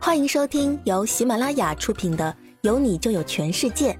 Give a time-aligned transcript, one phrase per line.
[0.00, 3.92] 欢迎收听由喜马拉雅出品的《有你就有全世界》，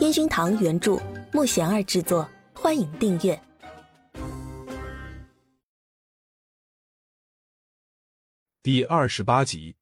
[0.00, 0.96] 烟熏堂原著，
[1.32, 2.26] 木贤儿制作。
[2.54, 3.38] 欢迎订阅
[8.62, 9.76] 第二十八集。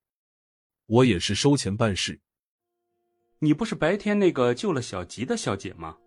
[0.86, 2.21] 我也是收钱办事。
[3.41, 5.98] 你不是白天那个救了小吉的小姐吗？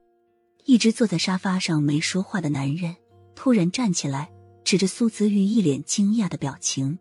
[0.65, 2.95] 一直坐在沙发上没说话的男人
[3.35, 4.31] 突然站起来，
[4.63, 6.97] 指着苏子玉，一脸惊讶的表情。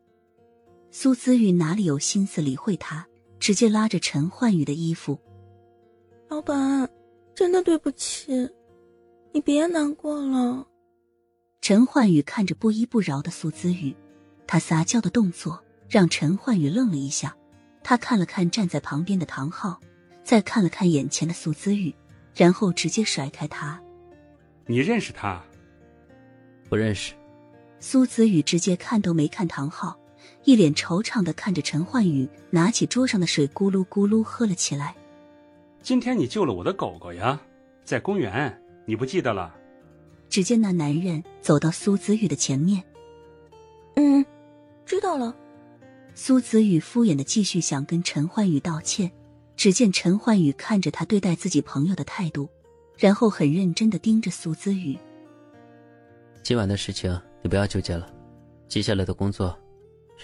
[0.91, 3.07] 苏子玉哪里有心思理会他，
[3.39, 5.19] 直接拉着陈焕宇的衣服
[6.29, 6.89] ：“老板，
[7.35, 8.49] 真的对不起，
[9.33, 10.67] 你别难过了。”
[11.61, 13.95] 陈焕宇看着不依不饶的苏子玉，
[14.47, 17.37] 他撒娇的动作让陈焕宇愣了一下。
[17.85, 19.79] 他看了看站在旁边的唐昊，
[20.25, 21.95] 再看了看眼前的苏子玉，
[22.35, 23.81] 然后直接甩开他
[24.67, 25.43] ：“你认识他？
[26.69, 27.15] 不认识。”
[27.81, 29.99] 苏子玉直接看都没看唐昊。
[30.45, 34.95] 一脸惆怅的看着陈焕宇，拿起桌上的水咕噜咕噜喝了起来。
[35.83, 37.41] 今天你救了我的狗狗呀，
[37.85, 39.55] 在公园，你不记得了？
[40.29, 42.83] 只见那男人走到苏子宇的前面。
[43.97, 44.25] 嗯，
[44.85, 45.35] 知道了。
[46.15, 49.11] 苏子宇敷衍的继续想跟陈焕宇道歉，
[49.57, 52.49] 只见陈焕宇看着他对待自己朋友的态度，
[52.97, 54.99] 然后很认真的盯着苏子宇。
[56.43, 58.13] 今晚的事情你不要纠结了，
[58.67, 59.57] 接下来的工作。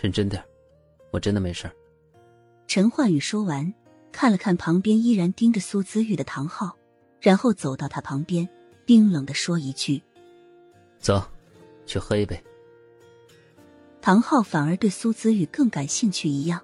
[0.00, 0.42] 认真点，
[1.10, 1.70] 我真的没事。
[2.66, 3.72] 陈焕宇说完，
[4.10, 6.76] 看了看旁边依然盯着苏子玉的唐昊，
[7.20, 8.48] 然后走到他旁边，
[8.84, 10.02] 冰冷的说一句
[10.98, 11.22] ：“走，
[11.86, 12.42] 去喝一杯。”
[14.02, 16.60] 唐昊反而对苏子玉更感兴趣一样，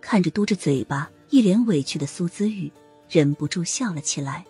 [0.00, 2.70] 看着嘟着嘴巴、一脸委屈的苏子玉，
[3.08, 4.44] 忍不住笑了起来。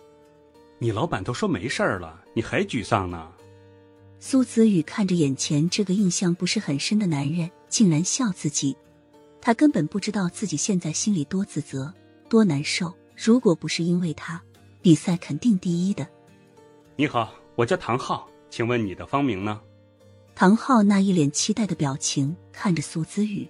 [0.77, 3.31] 你老板都说没事儿了，你还沮丧呢？
[4.19, 7.49] 苏子玉看着眼前这个印象不是很深的男人。
[7.75, 8.73] 竟然笑自己，
[9.41, 11.93] 他根本不知道自己现在心里多自责、
[12.29, 12.93] 多难受。
[13.17, 14.41] 如果不是因为他，
[14.81, 16.07] 比赛肯定第一的。
[16.95, 19.59] 你好，我叫唐昊，请问你的芳名呢？
[20.35, 23.45] 唐昊那一脸期待的表情看着苏子玉。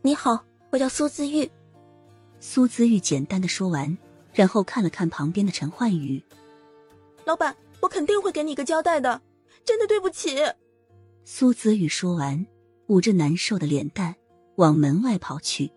[0.00, 1.48] 你好，我叫苏子玉。
[2.40, 3.96] 苏子玉简单的说完，
[4.34, 6.20] 然后看了看旁边的陈焕宇。
[7.24, 9.22] 老板，我肯定会给你个交代的，
[9.64, 10.40] 真的对不起。
[11.24, 12.44] 苏子玉说完。
[12.88, 14.14] 捂着难受的脸蛋
[14.56, 15.70] 往门外跑去，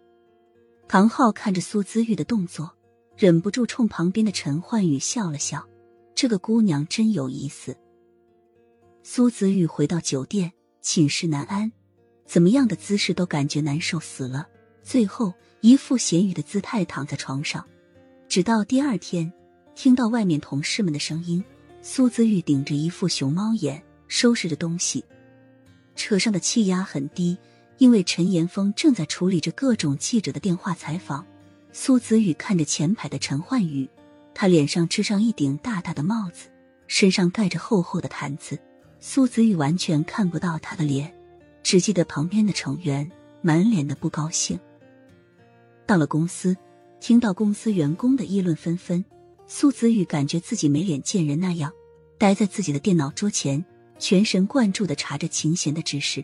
[0.88, 2.72] 唐昊看着苏姿玉的动作，
[3.16, 5.66] 忍不住冲旁边的陈焕宇笑了笑。
[6.14, 7.78] 这个姑娘真有意思。
[9.04, 10.52] 苏姿玉回到酒店，
[10.82, 11.72] 寝食难安，
[12.26, 14.48] 怎么样的姿势都感觉难受死了。
[14.82, 17.66] 最后一副咸鱼的姿态躺在床上，
[18.28, 19.32] 直到第二天
[19.76, 21.44] 听到外面同事们的声音，
[21.82, 25.04] 苏姿玉顶着一副熊猫眼收拾着东西。
[25.96, 27.38] 车上的气压很低，
[27.78, 31.26] 因为陈岩峰正在处理着各种记者的电话采访。
[31.72, 33.90] 苏子宇看着前排的陈焕宇，
[34.34, 36.50] 他脸上支上一顶大大的帽子，
[36.88, 38.58] 身上盖着厚厚的毯子，
[39.00, 41.14] 苏子宇完全看不到他的脸，
[41.64, 44.60] 只记得旁边的成员满脸的不高兴。
[45.86, 46.56] 到了公司，
[47.00, 49.04] 听到公司员工的议论纷纷，
[49.48, 51.72] 苏子宇感觉自己没脸见人那样，
[52.18, 53.64] 待在自己的电脑桌前。
[53.98, 56.24] 全神贯注的查着秦贤的指示，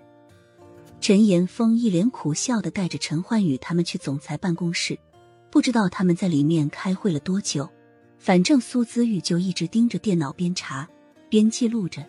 [0.99, 4.97] 陈岩峰一脸苦笑的带着陈焕宇他们去总裁办公室，
[5.49, 7.69] 不知道他们在里面开会了多久，
[8.19, 10.87] 反正苏子玉就一直盯着电脑边查
[11.29, 12.05] 边记录着，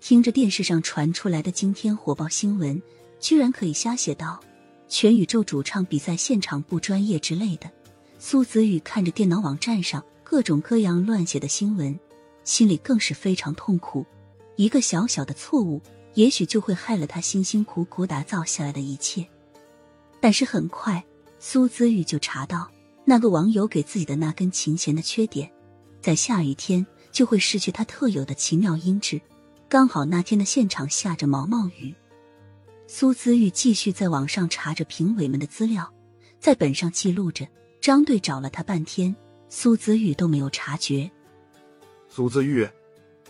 [0.00, 2.80] 听着电视上传出来的惊天火爆新闻，
[3.18, 4.38] 居然可以瞎写到
[4.86, 7.70] 全宇宙主唱比赛现场不专业之类的，
[8.18, 11.98] 苏子玉看着电脑网站上各种各样乱写的新闻，
[12.44, 14.06] 心里更是非常痛苦。
[14.58, 15.80] 一个小小的错误，
[16.14, 19.24] 也许就会害了他辛辛苦苦打造下来的一切。
[20.18, 21.04] 但是很快，
[21.38, 22.68] 苏姿玉就查到
[23.04, 25.48] 那个网友给自己的那根琴弦的缺点，
[26.00, 29.20] 在下雨天就会失去它特有的奇妙音质。
[29.68, 31.94] 刚好那天的现场下着毛毛雨。
[32.88, 35.88] 苏姿玉继续在网上查着评委们的资料，
[36.40, 37.46] 在本上记录着。
[37.80, 39.14] 张队找了他半天，
[39.48, 41.08] 苏姿玉都没有察觉。
[42.08, 42.68] 苏姿玉，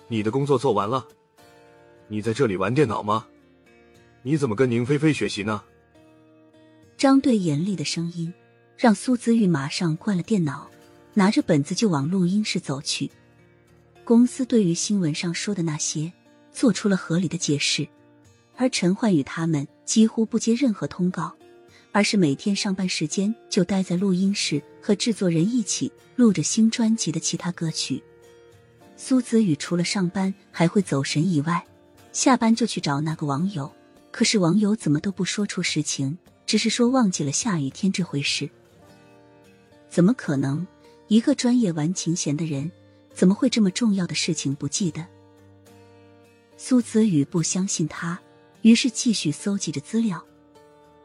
[0.07, 1.07] 你的工作做完了。
[2.11, 3.27] 你在这里玩电脑吗？
[4.23, 5.63] 你怎么跟宁菲菲学习呢？
[6.97, 8.33] 张队严厉的声音
[8.77, 10.71] 让苏姿玉马上关了电脑，
[11.13, 13.11] 拿着本子就往录音室走去。
[14.05, 16.11] 公司对于新闻上说的那些
[16.51, 17.87] 做出了合理的解释，
[18.57, 21.37] 而陈焕宇他们几乎不接任何通告，
[21.93, 28.03] 而是每天上班时间就待在录音室和制作人一起录着新专辑的其他歌曲。
[28.97, 31.63] 苏子宇除了上班还会走神以外。
[32.19, 33.71] 下班就去找那个网友，
[34.11, 38.51] 可是网友怎么都不说出实情，只是说忘记了下雨天这回事。
[39.89, 40.67] 怎么可能？
[41.07, 42.73] 一个专业玩琴弦的人，
[43.15, 45.07] 怎么会这么重要的事情不记得？
[46.57, 48.19] 苏子宇不相信他，
[48.63, 50.21] 于是继续搜集着资料，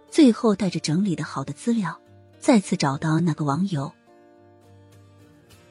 [0.09, 2.01] 最后带着整理的好的资料，
[2.39, 3.93] 再次找到那个网友。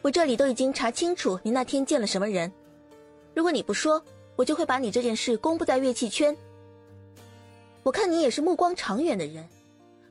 [0.03, 2.53] 我这里都已经查清楚你那天见了什么人，
[3.35, 4.01] 如果你不说，
[4.43, 6.37] 我就会把你这件事公布在乐器圈。
[7.85, 9.49] 我看你也是目光长远的人。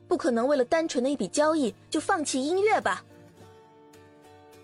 [0.08, 3.04] 不可能为了单纯的一笔交易就放弃音乐吧？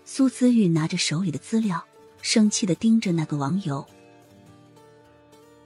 [0.05, 1.85] 苏姿玉拿着手里的资料，
[2.19, 3.85] 生气的盯着那个网友。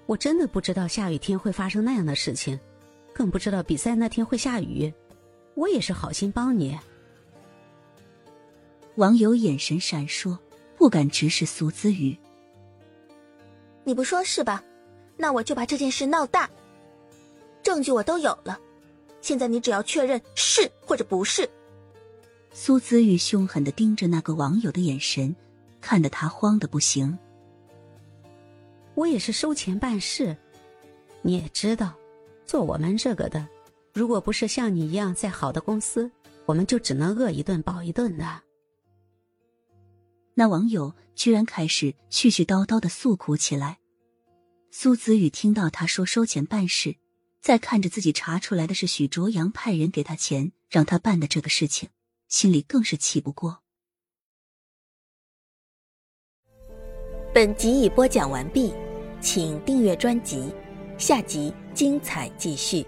[0.05, 2.59] 我真的不知道下雨天会发生那样的事情，
[3.13, 4.93] 更不知道比赛那天会下雨。
[5.55, 6.77] 我也是好心帮你。
[8.95, 10.37] 网友眼神闪烁，
[10.75, 12.17] 不敢直视苏姿玉。
[13.83, 14.63] 你不说是吧？
[15.17, 16.49] 那我就把这件事闹大。
[17.61, 18.59] 证据我都有了。
[19.21, 21.49] 现在你只要确认是或者不是。
[22.51, 25.35] 苏子玉凶狠的盯着那个网友的眼神，
[25.79, 27.17] 看得他慌的不行。
[28.95, 30.35] 我也是收钱办事，
[31.21, 31.93] 你也知道，
[32.45, 33.47] 做我们这个的，
[33.93, 36.11] 如果不是像你一样在好的公司，
[36.45, 38.25] 我们就只能饿一顿饱一顿的。
[40.35, 43.79] 那网友居然开始絮絮叨叨的诉苦起来。
[44.71, 46.97] 苏子宇听到他说收钱办事。
[47.41, 51.89] 再看着自己查出来的是许卓阳派人给他钱让他办的这个事情，
[52.29, 53.59] 心里更是气不过。
[57.33, 58.73] 本集已播讲完毕，
[59.19, 60.53] 请订阅专辑，
[60.97, 62.87] 下集精彩继续。